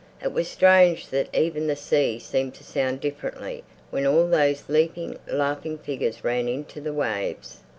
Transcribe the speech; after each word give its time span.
It 0.19 0.33
was 0.33 0.47
strange 0.49 1.09
that 1.09 1.29
even 1.31 1.67
the 1.67 1.75
sea 1.75 2.17
seemed 2.17 2.55
to 2.55 2.63
sound 2.63 3.01
differently 3.01 3.63
when 3.91 4.07
all 4.07 4.27
those 4.27 4.63
leaping, 4.67 5.19
laughing 5.27 5.77
figures 5.77 6.23
ran 6.23 6.47
into 6.47 6.81
the 6.81 6.91
waves. 6.91 7.59